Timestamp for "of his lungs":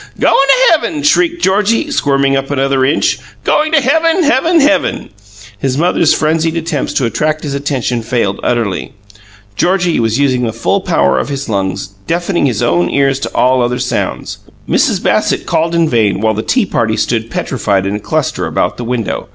11.19-11.89